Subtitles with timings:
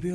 [0.00, 0.12] 青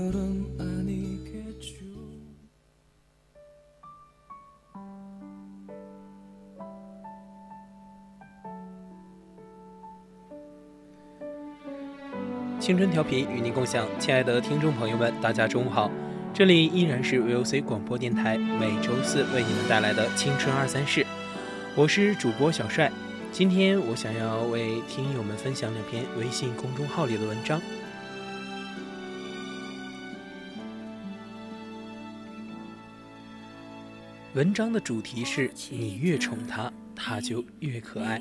[12.78, 15.92] 春调频与您共享，亲爱的听众朋友们，大家中午好！
[16.34, 21.06] 这里依然是 VOC 广播电台，每周四为你们带来的青春二三事，
[21.76, 22.90] 我是主播小帅。
[23.34, 27.62] 今天我想要为听友们分享两篇微信公众号里的文章。
[34.34, 38.20] 文章的主题是你越宠他，他就越可爱。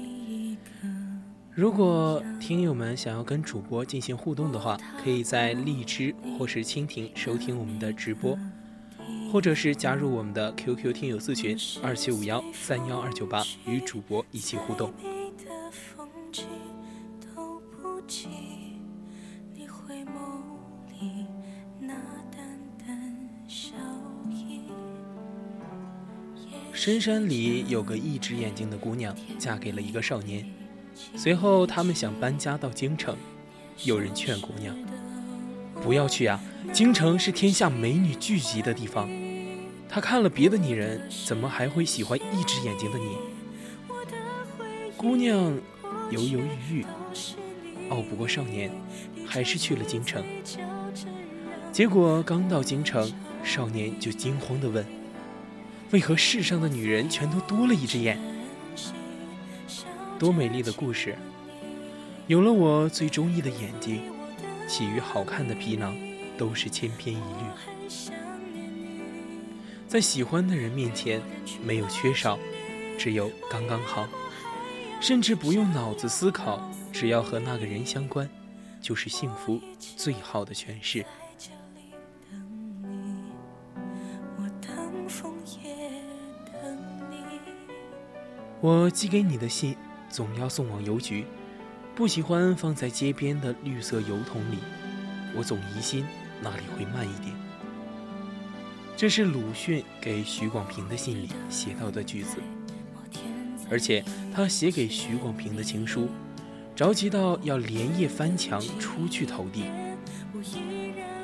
[1.55, 8.38] 如果听友们想要跟主播进行互动的话，可以在荔枝或是蜻蜓收听我们的直播，
[9.33, 14.92] 或者是加入我们的 QQ 听友四群二七五幺三幺二九八，与主播一起互动。
[26.84, 30.44] 深山里有个一只眼睛的姑娘，嫁给了一个少年。
[31.14, 33.16] 随后，他们想搬家到京城。
[33.84, 34.77] 有人劝姑娘
[35.80, 39.08] ：“不要去啊，京城是天下美女聚集的地方。
[39.89, 43.17] 他看了别的女人，怎么还会喜欢一只眼睛的你？”
[44.98, 45.56] 姑娘
[46.11, 46.86] 犹犹豫豫，
[47.91, 48.72] 拗不过少年，
[49.24, 50.24] 还是去了京城。
[51.70, 53.08] 结果刚到京城，
[53.44, 54.84] 少年就惊慌地问
[55.92, 58.18] ：“为何世上的女人全都多了一只眼？”
[60.18, 61.17] 多美丽的故事！
[62.28, 64.02] 有了我最中意的眼睛，
[64.68, 65.94] 其余好看的皮囊
[66.39, 68.05] 都是千篇一律。
[69.86, 71.20] 在喜欢的人面前，
[71.62, 72.38] 没有缺少，
[72.96, 74.08] 只有刚刚好，
[75.00, 78.27] 甚至不用脑子思考，只要和那个人相关，
[78.80, 79.61] 就是幸福
[79.96, 81.05] 最好的诠释。
[88.62, 89.77] 我寄给你的信。
[90.08, 91.24] 总要送往邮局，
[91.95, 94.58] 不喜欢放在街边的绿色邮筒里，
[95.34, 96.05] 我总疑心
[96.42, 97.34] 那里会慢一点。
[98.95, 102.36] 这是鲁迅给许广平的信里写到的句子，
[103.70, 106.11] 而且他写给许广平的情书，
[106.77, 109.64] 着急到要连夜翻墙出去投递。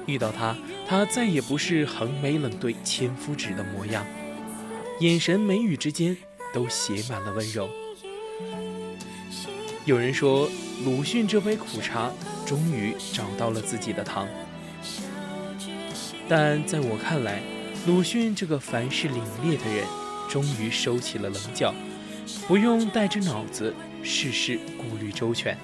[0.07, 0.57] 遇到他，
[0.89, 4.03] 他再也不是横眉冷对千夫指的模样，
[5.01, 6.17] 眼神眉宇之间
[6.53, 7.69] 都写满了温柔。
[9.85, 10.51] 有人说，
[10.85, 12.11] 鲁迅这杯苦茶
[12.47, 14.29] 终于找到了自己的糖。
[16.29, 17.41] 但在我看来，
[17.87, 19.87] 鲁迅这个凡事凛冽的人，
[20.29, 21.75] 终于收起了棱角，
[22.47, 25.57] 不用带着脑子，事事顾虑周全。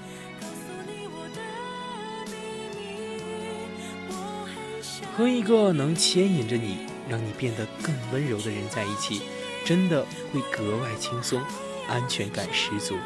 [5.14, 6.78] 和一个能牵引着你，
[7.08, 9.20] 让你变得更温柔的人在一起，
[9.64, 11.40] 真的会格外轻松，
[11.88, 12.96] 安全感十足。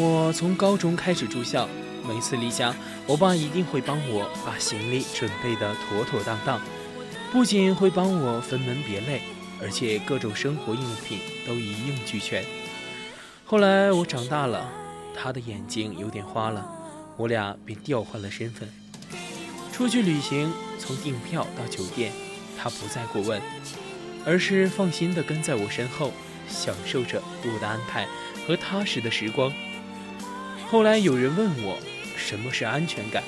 [0.00, 1.66] 我从高中开始住校，
[2.06, 2.72] 每次离家，
[3.06, 6.60] 我爸一定会帮我把行李准备得妥妥当当，
[7.32, 9.22] 不仅会帮我分门别类，
[9.60, 12.44] 而且各种生活用品都一应俱全。
[13.44, 14.70] 后来我长大了，
[15.20, 16.64] 他的眼睛有点花了，
[17.16, 18.68] 我俩便调换了身份。
[19.72, 22.12] 出去旅行，从订票到酒店，
[22.56, 23.42] 他不再过问，
[24.24, 26.12] 而是放心地跟在我身后，
[26.48, 28.06] 享受着我的安排
[28.46, 29.52] 和踏实的时光。
[30.70, 31.78] 后来有人问我
[32.16, 33.24] 什么是安全感，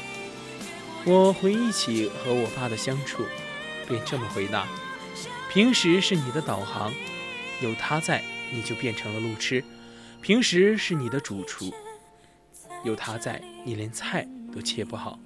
[1.04, 3.24] 我回忆起和我爸的相处，
[3.88, 4.68] 便这么回答：
[5.50, 6.92] 平时是你的导航，
[7.60, 8.22] 有他在
[8.52, 9.62] 你就变成了路痴；
[10.22, 11.72] 平时是你的主厨，
[12.84, 15.18] 有他在你连菜都切不好；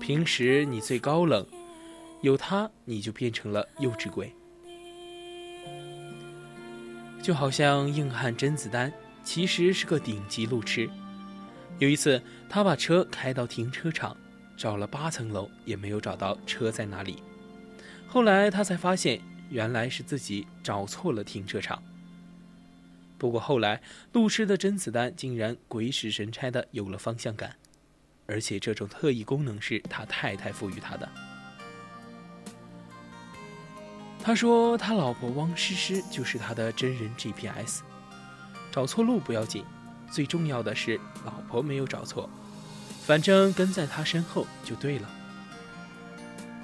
[0.00, 1.46] 平时你最高冷，
[2.22, 4.34] 有他你就变成了幼稚鬼。
[7.22, 8.90] 就好像硬汉甄子丹
[9.22, 10.88] 其实是个顶级路痴。
[11.78, 14.16] 有一次，他把车开到停车场，
[14.56, 17.22] 找了八层楼也没有找到车在哪里。
[18.08, 19.20] 后来他才发现，
[19.50, 21.82] 原来是自己找错了停车场。
[23.20, 23.82] 不过后来，
[24.14, 27.54] 路痴的甄子丹竟然鬼使神差的有了方向感，
[28.24, 31.06] 而且这种特异功能是他太太赋予他的。
[34.22, 37.82] 他说他老婆汪诗诗就是他的真人 GPS，
[38.72, 39.66] 找错路不要紧，
[40.10, 42.30] 最重要的是老婆没有找错，
[43.04, 45.10] 反正跟在他身后就对了。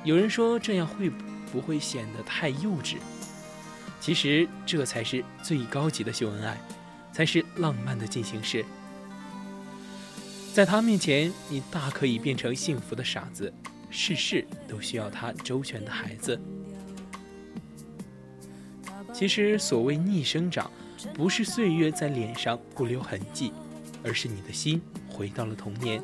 [0.04, 1.10] 有人说这样会
[1.52, 2.96] 不会显得太幼稚？
[4.00, 6.60] 其实这才是最高级的秀恩爱，
[7.12, 8.64] 才是浪漫的进行式。
[10.54, 13.52] 在他面前，你大可以变成幸福的傻子，
[13.90, 16.40] 事事都需要他周全的孩子。
[19.12, 20.70] 其实所谓逆生长，
[21.14, 23.52] 不是岁月在脸上不留痕迹，
[24.02, 26.02] 而是你的心回到了童年，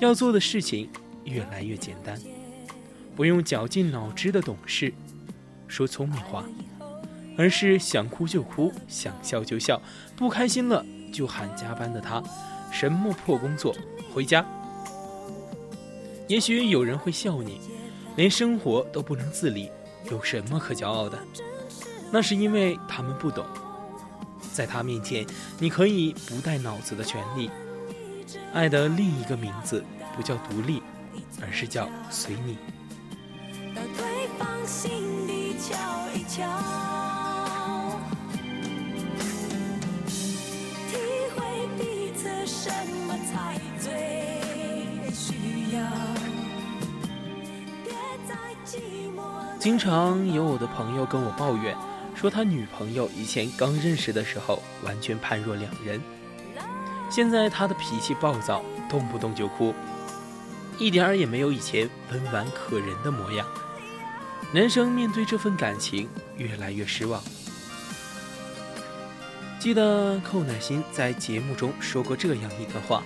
[0.00, 0.88] 要做的事情
[1.24, 2.18] 越来越简单，
[3.14, 4.92] 不用绞尽脑汁的懂事，
[5.68, 6.44] 说聪明话。
[7.36, 9.80] 而是想哭就哭，想笑就笑，
[10.16, 12.22] 不开心了就喊加班的他，
[12.72, 13.74] 什么破工作，
[14.12, 14.44] 回家。
[16.28, 17.60] 也许有人会笑你，
[18.16, 19.70] 连生活都不能自理，
[20.10, 21.18] 有什么可骄傲的？
[22.10, 23.44] 那是因为他们不懂，
[24.52, 25.26] 在他面前，
[25.58, 27.50] 你可以不带脑子的权利。
[28.52, 29.84] 爱的另一个名字
[30.16, 30.82] 不叫独立，
[31.42, 32.56] 而是叫随你。
[33.74, 35.74] 到对方心底瞧
[36.14, 36.93] 一瞧。
[49.64, 51.74] 经常有我的朋友跟我抱怨，
[52.14, 55.98] 说他女朋友以前刚认识的时候完全判若两人，
[57.08, 59.74] 现在他的脾气暴躁，动不动就哭，
[60.78, 63.46] 一点儿也没有以前温婉可人的模样。
[64.52, 67.22] 男生面对这份感情越来越失望。
[69.58, 73.02] 记得寇乃馨在节目中说过这样一段话：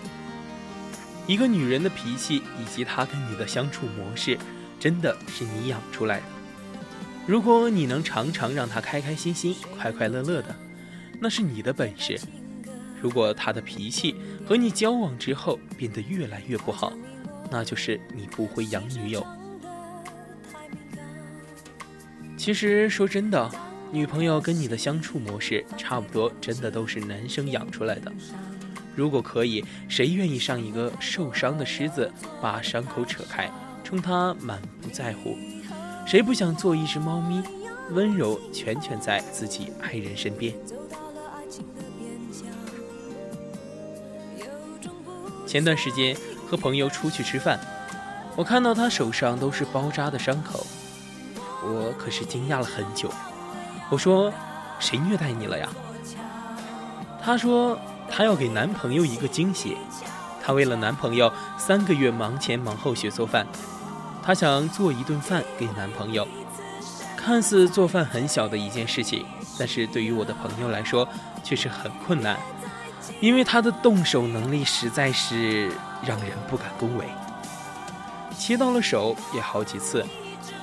[1.24, 4.36] 一个女人的脾气以及她跟你的相处模式，
[4.80, 6.37] 真的是你养出来的。
[7.28, 10.56] 如果你能常常让他开开心心、快快乐乐的，
[11.20, 12.18] 那是你的本事。
[13.02, 14.16] 如果他的脾气
[14.46, 16.90] 和你交往之后变得越来越不好，
[17.50, 19.26] 那就是你不会养女友。
[22.38, 23.50] 其实说真的，
[23.92, 28.10] 女朋友跟你的相处模式差不多，真的都是男生养出来的。
[28.96, 32.10] 如果可以，谁愿意上一个受伤的狮子，
[32.40, 33.50] 把伤口扯开，
[33.84, 35.36] 冲他满不在乎？
[36.08, 37.42] 谁不想做一只猫咪，
[37.90, 40.54] 温柔全全在自己爱人身边？
[45.46, 46.16] 前段时间
[46.48, 47.60] 和朋友出去吃饭，
[48.36, 50.66] 我看到他手上都是包扎的伤口，
[51.62, 53.12] 我可是惊讶了很久。
[53.90, 54.32] 我说
[54.80, 55.68] ：“谁虐待你了呀？”
[57.22, 57.78] 他说
[58.08, 59.76] ：“他要给男朋友一个惊喜，
[60.42, 63.46] 他为了男朋友三个月忙前忙后学做饭。”
[64.28, 66.28] 她想做一顿饭给男朋友，
[67.16, 69.24] 看似做饭很小的一件事情，
[69.58, 71.08] 但是对于我的朋友来说
[71.42, 72.38] 却是很困难，
[73.22, 75.72] 因为她的动手能力实在是
[76.04, 77.06] 让人不敢恭维。
[78.38, 80.04] 切到了手也好几次，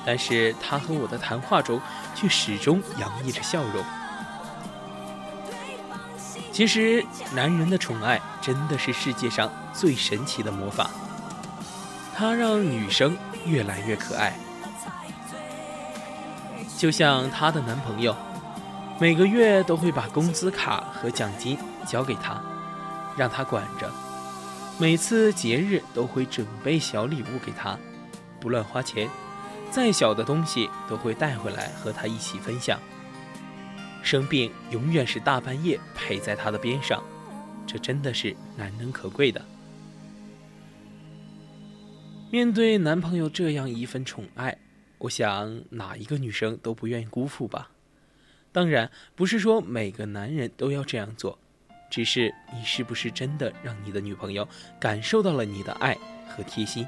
[0.04, 1.80] 但是她和我的谈话中
[2.14, 3.84] 却始终洋溢着笑容。
[6.52, 7.04] 其实，
[7.34, 10.88] 男人的宠爱真的是世界上最神奇的魔法，
[12.14, 13.16] 它让女生。
[13.46, 14.36] 越来越可爱，
[16.76, 18.14] 就像她的男朋友，
[19.00, 22.42] 每个月都会把工资卡和奖金交给她，
[23.16, 23.90] 让她管着。
[24.78, 27.78] 每次节日都会准备小礼物给她，
[28.40, 29.08] 不乱花钱，
[29.70, 32.78] 再小的东西都会带回来和她一起分享。
[34.02, 37.02] 生病永远是大半夜陪在她的边上，
[37.66, 39.40] 这真的是难能可贵的。
[42.28, 44.58] 面对男朋友这样一份宠爱，
[44.98, 47.70] 我想哪一个女生都不愿意辜负吧。
[48.50, 51.38] 当然，不是说每个男人都要这样做，
[51.88, 54.46] 只是你是不是真的让你的女朋友
[54.80, 55.96] 感受到了你的爱
[56.28, 56.86] 和贴心？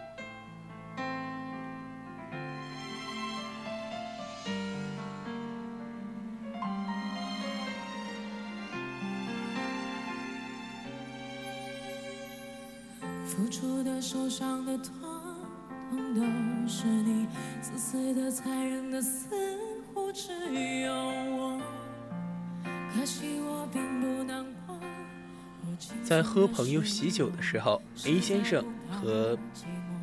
[26.38, 29.36] 和朋友喜酒的时候，A 先生和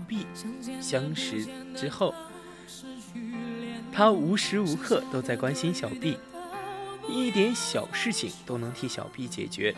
[0.08, 0.26] B
[0.82, 2.14] 相识之后，
[3.92, 6.18] 他无时无刻都在关心小 B，
[7.08, 9.74] 一点小事情都能替小 B 解决，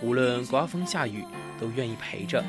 [0.00, 1.24] 无论刮风下雨
[1.60, 2.44] 都愿意陪着。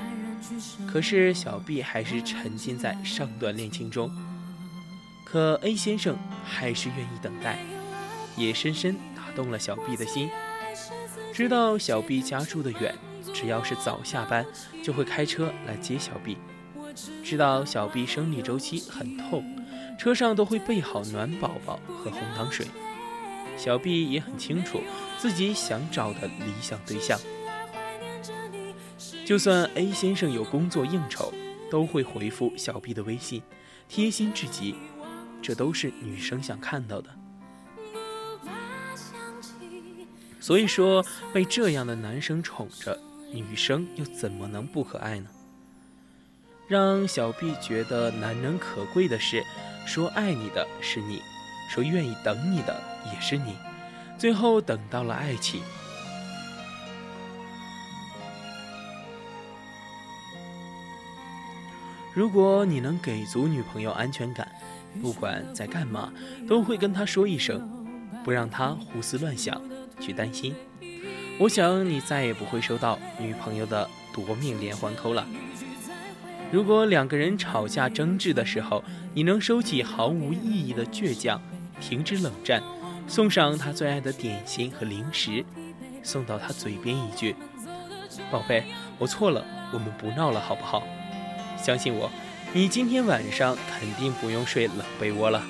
[0.87, 4.11] 可是小 B 还是沉浸在上段恋情中，
[5.23, 7.57] 可 A 先生还是愿意等待，
[8.37, 10.29] 也深深打动了小 B 的心。
[11.33, 12.95] 知道小 B 家住的远，
[13.35, 14.45] 只要是早下班，
[14.81, 16.37] 就会开车来接小 B。
[17.21, 19.43] 知道小 B 生理周期很痛，
[19.99, 22.65] 车上都会备好暖宝宝和红糖水。
[23.57, 24.81] 小 B 也很清楚
[25.17, 27.19] 自己想找的理想对象。
[29.25, 31.33] 就算 A 先生有工作应酬，
[31.69, 33.43] 都会回复小 B 的微信，
[33.89, 34.75] 贴心至极。
[35.41, 37.09] 这都是女生想看到的。
[40.39, 42.99] 所以说，被这样的男生宠着，
[43.41, 45.27] 女生又怎么能不可爱呢？
[46.67, 49.43] 让小 B 觉得难能可贵的是，
[49.85, 51.21] 说爱你的是你，
[51.69, 52.81] 说愿意等你的
[53.13, 53.55] 也是你，
[54.17, 55.61] 最后等到了爱情。
[62.13, 64.49] 如果你能给足女朋友安全感，
[65.01, 66.11] 不管在干嘛，
[66.47, 67.69] 都会跟她说一声，
[68.23, 69.61] 不让她胡思乱想，
[69.99, 70.55] 去担心。
[71.37, 75.27] 我想你再也不会收到女朋友的夺命连环扣了。
[76.51, 78.81] 如果两个人吵架争执的时候，
[79.13, 81.41] 你能收起毫无意义的倔强，
[81.81, 82.63] 停止冷战，
[83.07, 85.43] 送上他最爱的点心和零食，
[86.01, 87.35] 送到他嘴边一句
[88.31, 88.63] ：“宝贝，
[88.97, 90.83] 我错了，我们不闹了，好不好？”
[91.61, 92.09] 相信我，
[92.53, 95.43] 你今天晚上肯定不用睡冷被窝了。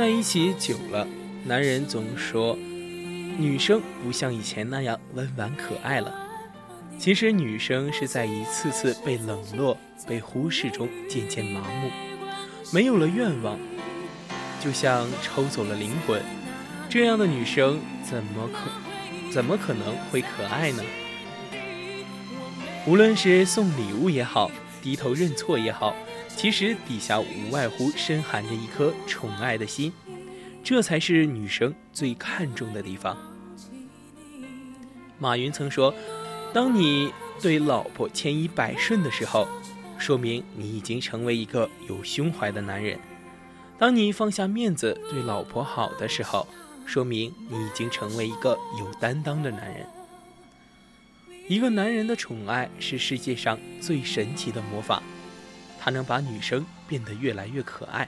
[0.00, 1.06] 在一起久了，
[1.44, 2.56] 男人总说
[3.36, 6.26] 女生不像以前那样温婉可爱了。
[6.98, 9.76] 其实女生是在一次次被冷落、
[10.08, 11.90] 被忽视中渐渐麻木，
[12.72, 13.58] 没有了愿望，
[14.58, 16.22] 就像抽走了灵魂。
[16.88, 20.82] 这样的女生怎么可怎么可能会可爱呢？
[22.86, 24.50] 无论是送礼物也好，
[24.82, 25.94] 低头认错也好。
[26.40, 29.92] 其实底下无外乎深含着一颗宠爱的心，
[30.64, 33.14] 这才是女生最看重的地方。
[35.18, 35.94] 马云曾说
[36.54, 39.46] ：“当你对老婆千依百顺的时候，
[39.98, 42.96] 说明你已经成为一个有胸怀的男人；
[43.78, 46.48] 当你放下面子对老婆好的时候，
[46.86, 49.86] 说明你已经成为一个有担当的男人。
[51.48, 55.02] 一个男人的宠爱是世界上最神奇的魔法。”
[55.82, 58.06] 他能把女生变得越来越可爱。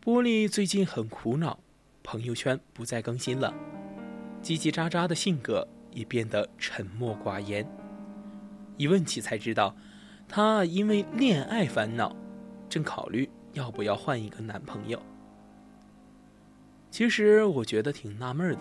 [0.00, 1.58] 玻璃最近很苦恼，
[2.04, 3.52] 朋友圈不再更新了，
[4.40, 7.68] 叽叽喳喳的性格也变得沉默寡言。
[8.76, 9.74] 一问起才知道，
[10.28, 12.14] 她因为恋爱烦恼，
[12.68, 15.02] 正考虑要不要换一个男朋友。
[16.88, 18.60] 其实我觉得挺纳闷的，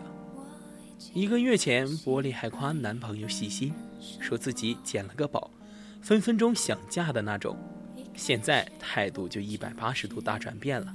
[1.13, 3.71] 一个月前玻璃还夸男朋友细心。
[4.19, 5.49] 说自己捡了个宝，
[6.01, 7.57] 分分钟想嫁的那种，
[8.15, 10.93] 现在态度就一百八十度大转变了。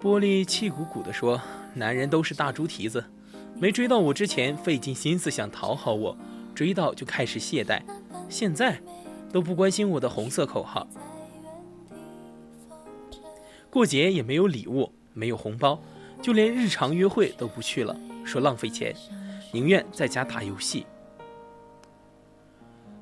[0.00, 1.40] 玻璃气鼓鼓地说
[1.74, 3.04] ：“男人都是大猪蹄子，
[3.58, 6.16] 没追到我之前费尽心思想讨好我，
[6.54, 7.82] 追到就开始懈怠，
[8.28, 8.80] 现在
[9.32, 10.86] 都不关心我的红色口号。
[13.70, 15.82] 过节也没有礼物，没有红包，
[16.22, 18.94] 就连日常约会都不去了，说浪费钱。”
[19.52, 20.86] 宁愿在家打游戏。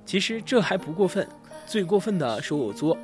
[0.05, 1.29] 其实这还不过分，
[1.67, 2.97] 最过分的说我作，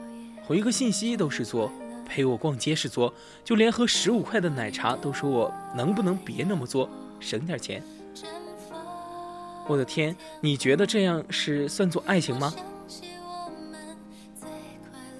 [0.45, 1.71] 回个信息都是作，
[2.07, 3.13] 陪我逛街是作，
[3.45, 7.83] 就连喝十五块的奶茶都说我能不能别那么作，省点钱。
[9.67, 12.55] 我的天，你觉得这样是算作爱情吗？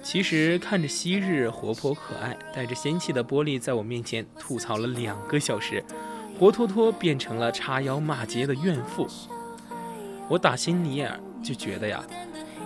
[0.01, 5.83] 其实看着昔日活泼可爱、带着仙气的玻璃在我面前吐槽了两个小时。
[6.39, 9.07] 活脱脱变成了叉腰骂街的怨妇。
[10.29, 12.03] 我打心里眼就觉得呀，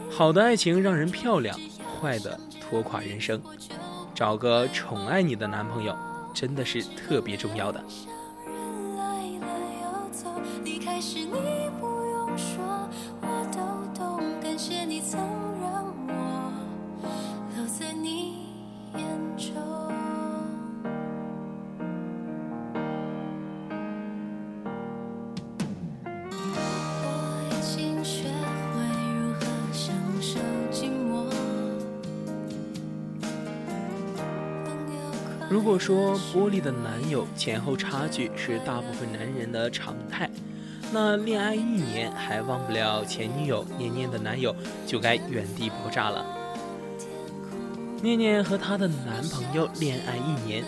[0.10, 1.60] 好的爱情让人漂亮，
[2.02, 3.42] 坏的拖垮人生。
[4.14, 5.96] 找个宠爱你的男朋友，
[6.34, 7.84] 真的是特别重要的。
[35.50, 40.30] 如果说玻璃的男友前后差距是大部分男人的常态，
[40.92, 44.54] 那恋爱一年还忘不了前女友，念念的男友
[44.86, 46.26] 就该原地爆炸了。
[48.02, 50.66] 念念和她的男朋友恋爱一年，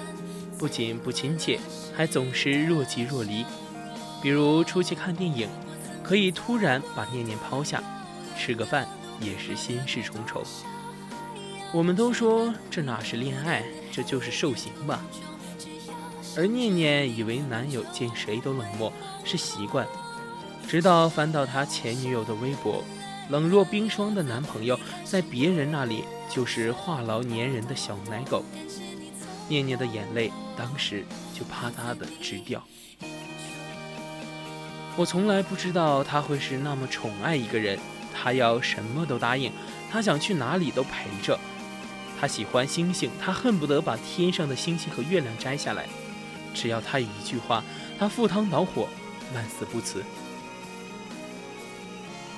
[0.57, 1.59] 不仅不亲切，
[1.93, 3.45] 还总是若即若离。
[4.21, 5.49] 比如出去看电影，
[6.01, 7.79] 可以突然把念念抛下；
[8.37, 8.87] 吃个饭
[9.19, 10.41] 也是心事重重。
[11.73, 13.63] 我们都说这哪是恋爱，
[13.99, 15.03] 这就是受刑吧。
[16.37, 18.93] 而念念以为男友见谁都冷漠
[19.25, 19.85] 是习惯，
[20.69, 22.81] 直到翻到他前女友的微博，
[23.29, 28.41] 冷若冰霜的男朋友在别人那里就是话痨粘人的小奶狗，
[29.49, 31.03] 念念的眼泪当时
[31.37, 32.63] 就啪嗒的直掉。
[34.95, 37.77] 我从来不知道他会是那么宠爱一个人，
[38.15, 39.51] 他要什么都答应，
[39.91, 41.37] 他想去哪里都陪着。
[42.19, 45.87] 他喜欢星星，他恨不得把天上的星星和月亮摘下来。
[46.53, 47.63] 只要他一句话，
[47.97, 48.89] 他赴汤蹈火，
[49.33, 50.03] 万死不辞。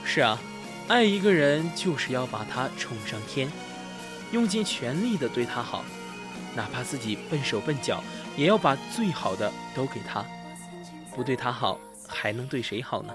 [0.03, 0.37] 是啊，
[0.87, 3.51] 爱一个人就是要把他宠上天，
[4.31, 5.83] 用尽全力的对他好，
[6.55, 8.03] 哪怕自己笨手笨脚，
[8.37, 10.23] 也要把最好的都给他。
[11.15, 13.13] 不对他好，还能对谁好呢？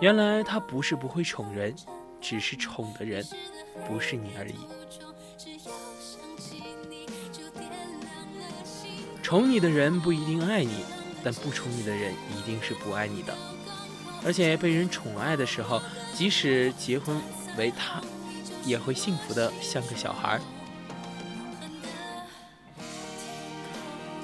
[0.00, 1.72] 原来他不是不会宠人，
[2.22, 3.22] 只是宠的人。
[3.88, 4.54] 不是你而已。
[9.22, 10.84] 宠你的人不一定爱你，
[11.24, 13.34] 但不宠你的人一定是不爱你的。
[14.24, 15.80] 而且被人宠爱的时候，
[16.14, 17.18] 即使结婚
[17.56, 18.02] 为他，
[18.64, 20.38] 也会幸福的像个小孩。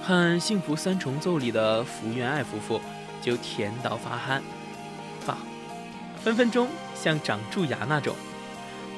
[0.06, 2.80] 看《幸福三重奏》里的福原爱夫妇，
[3.22, 4.42] 就甜到发憨，
[5.20, 5.38] 发，
[6.22, 6.68] 分分钟
[7.00, 8.14] 像长蛀牙那种。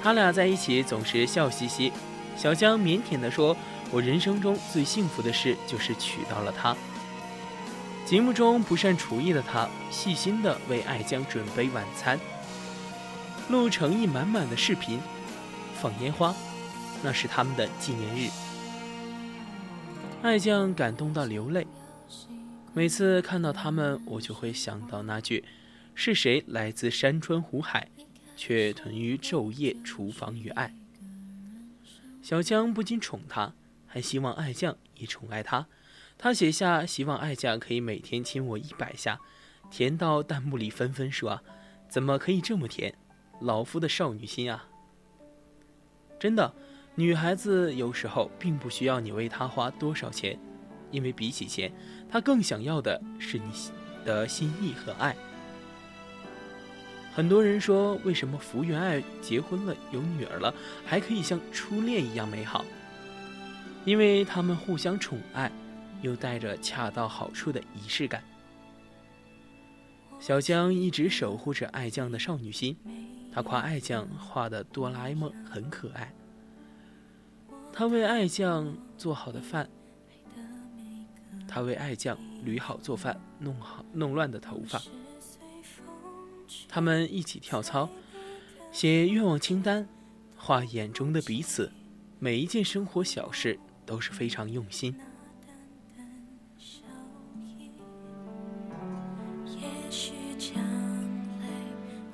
[0.03, 1.93] 他俩在一起总是笑嘻嘻，
[2.37, 3.57] 小江腼腆地说
[3.93, 6.75] ：“我人生中最幸福的事就是娶到了她。”
[8.07, 12.19] 节目中不善厨艺的他，细心地为爱江准备晚餐，
[13.49, 14.99] 录诚意满满的视频，
[15.81, 16.35] 放烟花，
[17.03, 18.31] 那是他们的纪念日。
[20.23, 21.67] 爱将感动到流泪，
[22.73, 25.45] 每次看到他们，我就会想到那句
[26.03, 27.87] ：“是谁来自山川湖海？”
[28.35, 30.75] 却屯于昼夜厨房与爱。
[32.23, 33.53] 小江不仅宠他，
[33.87, 35.67] 还希望爱酱也宠爱他。
[36.17, 39.21] 他写下希望爱酱可以每天亲我一百下，
[39.71, 41.43] 甜到弹幕里纷纷说
[41.87, 42.95] ：“怎么可以这么甜？
[43.41, 44.67] 老夫的少女心啊！”
[46.19, 46.55] 真的，
[46.95, 50.39] 女孩子有时候并不需要你为她花多少钱，
[50.91, 51.71] 因为比起钱，
[52.09, 53.53] 她更想要的是你
[54.07, 55.15] 的心意和爱。
[57.13, 60.55] 很多人说，为什么福原爱结婚了、有女儿了，
[60.87, 62.65] 还可以像初恋一样美好？
[63.85, 65.51] 因为他们互相宠爱，
[66.03, 68.23] 又带着恰到好处的仪式感。
[70.21, 72.77] 小江一直守护着爱酱的少女心，
[73.33, 76.13] 他夸爱酱画的哆啦 A 梦很可爱，
[77.73, 79.69] 他为爱酱做好的饭，
[81.49, 84.81] 他为爱酱捋好做饭、弄好弄乱的头发。
[86.69, 87.89] 他们一起跳操，
[88.73, 89.89] 写愿望清单，
[90.37, 91.71] 画眼中的彼此，
[92.19, 94.95] 每一件生活小事都是非常用心。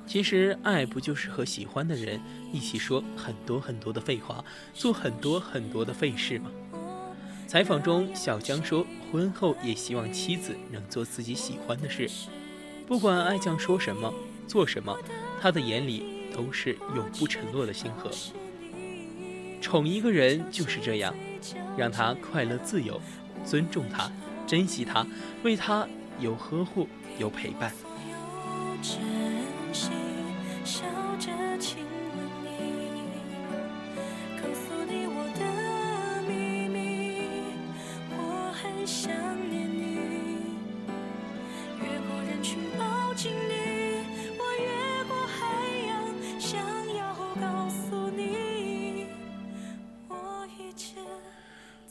[0.05, 2.19] 其实，爱不就是和喜欢的人
[2.51, 6.49] 一起说很多很多的废话，做很多很多的废事吗？
[7.45, 12.09] 采访中，小江说，婚后也希望妻子能做自己喜欢的事。
[12.87, 14.11] 不管爱将说什么、
[14.47, 14.97] 做什么，
[15.41, 18.09] 他的眼里都是永不沉落的星河。
[19.61, 21.13] 宠一个人就是这样，
[21.77, 23.01] 让他快乐自由，
[23.43, 24.09] 尊重他，
[24.47, 25.05] 珍惜他，
[25.43, 25.85] 为他
[26.21, 26.87] 有呵护，
[27.19, 27.73] 有陪伴。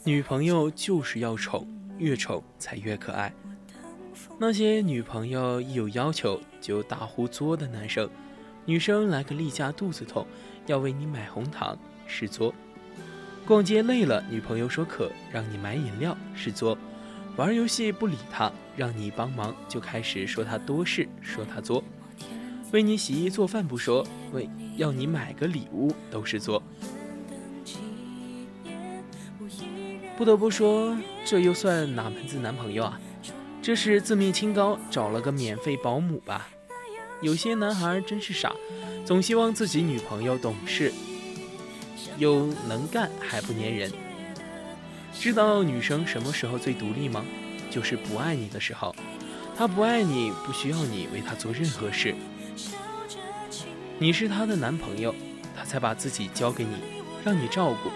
[0.06, 1.66] 女朋友就是要宠，
[1.98, 3.34] 越宠才越可爱。
[4.38, 8.08] 那些女朋友一有要求就大呼作的男生，
[8.64, 10.24] 女生来个例假肚子痛，
[10.66, 12.54] 要为你买红糖是作；
[13.44, 16.78] 逛街累了，女朋友说渴，让你买饮料是作；
[17.34, 21.82] 玩游戏不理他，让你帮忙就开始说他多事，说他作；
[22.70, 26.62] 为你洗衣做饭不说，为要你买个礼物都是作。
[30.16, 32.98] 不得不说，这又算哪门子男朋友啊？
[33.60, 36.48] 这是自命清高，找了个免费保姆吧？
[37.20, 38.54] 有些男孩真是傻，
[39.04, 40.90] 总希望自己女朋友懂事、
[42.16, 43.92] 又能干，还不粘人。
[45.12, 47.22] 知道女生什么时候最独立吗？
[47.70, 48.94] 就是不爱你的时候。
[49.54, 52.14] 她不爱你，不需要你为她做任何事。
[53.98, 55.14] 你是她的男朋友，
[55.54, 56.76] 她才把自己交给你，
[57.22, 57.90] 让你照顾。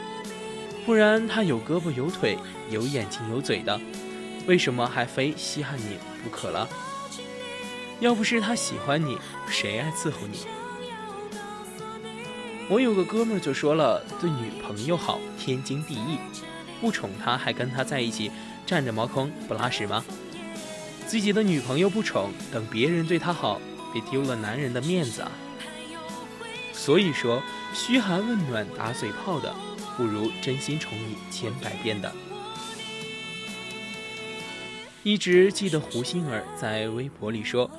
[0.86, 2.38] 不然他有胳膊有腿
[2.70, 3.78] 有眼睛有嘴的，
[4.46, 6.68] 为什么还非稀罕你不可了？
[8.00, 10.38] 要不是他喜欢你，谁爱伺候你？
[12.68, 16.18] 我有个哥们就说了，对女朋友好天经地义，
[16.80, 18.30] 不宠她还跟她在一起
[18.64, 20.04] 占着茅坑不拉屎吗？
[21.06, 23.60] 自己的女朋友不宠，等别人对她好，
[23.92, 25.32] 别丢了男人的面子啊！
[26.72, 27.42] 所以说，
[27.74, 29.54] 嘘寒问暖打嘴炮的。
[30.00, 32.10] 不如真心宠你千百遍的。
[35.02, 37.70] 一直记得胡杏儿在微博里说：“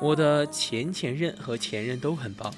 [0.00, 2.50] 我的前前任和前任都很棒，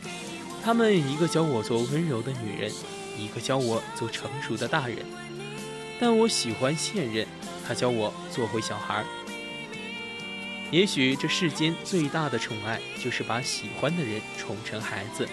[0.63, 2.73] 他们一个教我做温柔的女人，
[3.19, 4.99] 一个教我做成熟的大人。
[5.99, 7.27] 但我喜欢现任，
[7.67, 9.05] 他教我做回小孩。
[10.71, 15.29] 也许这世间最大的宠爱，就是把喜欢的人宠成孩子。”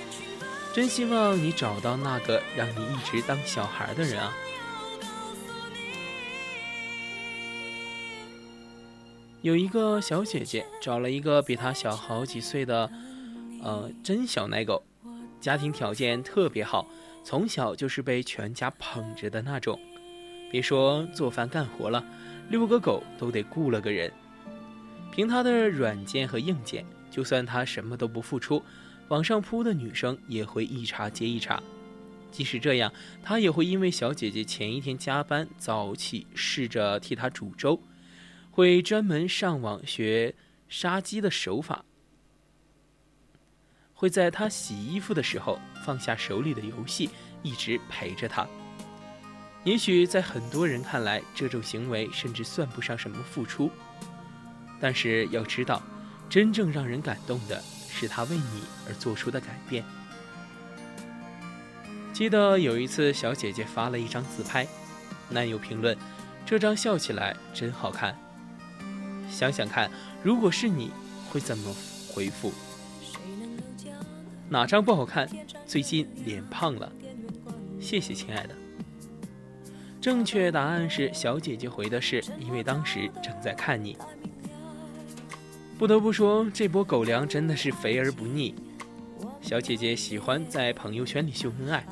[0.75, 4.33] 真希望你找到那个让你一直当小孩的人啊！
[9.41, 12.91] 有一个小姐姐找了一个比她小好几岁的，
[13.63, 14.83] 呃，真小奶狗，
[15.39, 16.85] 家庭条件特别好，
[17.23, 19.79] 从小就是被全家捧着的那种。
[20.51, 22.03] 别说做饭干活了，
[22.49, 24.11] 遛个狗都得雇了个人。
[25.13, 28.61] 凭他的软件和硬件，就算他什么都不付出。
[29.10, 31.62] 往上扑的女生也会一茬接一茬，
[32.32, 32.91] 即使这样，
[33.24, 37.80] 他也会因为小姐姐前一天加班早起，试着替她煮粥，
[38.52, 40.34] 会专门上网学
[40.68, 41.86] 杀鸡的手法，
[43.94, 47.10] 会在她洗衣服的时候放下手里的游戏，
[47.44, 48.48] 一直陪着她。
[49.63, 53.70] 也许在很多人看来，这种行为甚至算不上什么付出，
[54.80, 55.82] 但是要知道，
[56.28, 57.63] 真正让人感动的。
[57.97, 59.86] 是他为你而做出的改变。
[62.12, 64.67] 记得有一次，小姐姐发了一张自拍，
[65.29, 65.97] 男友评论
[66.45, 68.13] ：“这张笑起来真好看。”
[69.31, 69.89] 想想看，
[70.21, 70.91] 如果是你
[71.29, 71.73] 会怎么
[72.10, 72.53] 回复？
[74.49, 75.29] 哪张不好看？
[75.65, 76.91] 最近脸胖了。
[77.79, 78.55] 谢谢，亲爱的。
[79.99, 83.97] 正确答案是，小姐姐回的是因为当时正在看你。
[85.77, 88.55] 不得不说，这波狗粮真的是肥而不腻。
[89.41, 91.85] 小姐姐喜欢在朋友圈里秀恩爱，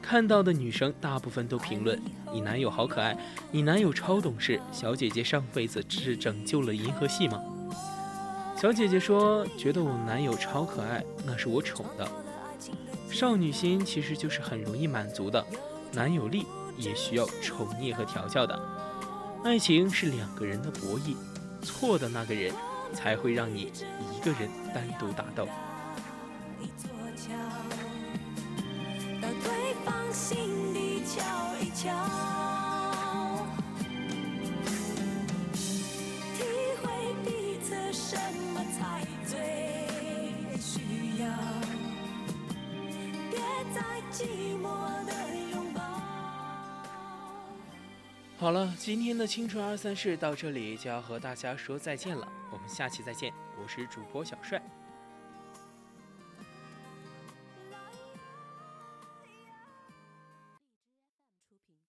[0.00, 2.00] 看到的女生大部分都评论
[2.32, 3.14] ：“你男友好可爱，
[3.52, 7.42] 你男友超懂事。”小姐姐上辈子只是拯救了银河系吗？
[8.56, 12.08] 小姐姐说：“觉得我男友超可爱，那是我宠的。”
[13.12, 15.44] 少女心其实就是很容易满足的，
[15.92, 16.46] 男友力
[16.78, 18.58] 也需要宠溺和调教的。
[19.44, 21.14] 爱情是两个人的博弈，
[21.60, 22.52] 错的那个人。
[22.92, 23.72] 才会让你
[24.12, 25.48] 一个人单独打斗。
[48.38, 52.28] 好了，今天的青春二三事到这里就要和大家说再见了。
[52.52, 54.60] 我们下期再见，我是主播小帅。